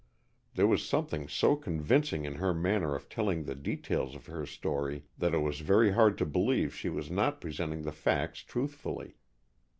There 0.55 0.65
was 0.65 0.83
something 0.83 1.27
so 1.27 1.55
convincing 1.55 2.25
in 2.25 2.37
her 2.41 2.55
manner 2.55 2.95
of 2.95 3.07
telling 3.07 3.43
the 3.43 3.53
details 3.53 4.15
of 4.15 4.25
her 4.25 4.47
story 4.47 5.05
that 5.19 5.35
it 5.35 5.43
was 5.43 5.59
very 5.59 5.91
hard 5.91 6.17
to 6.17 6.25
believe 6.25 6.73
she 6.73 6.89
was 6.89 7.11
not 7.11 7.39
presenting 7.39 7.83
the 7.83 7.91
facts 7.91 8.39
truthfully. 8.41 9.17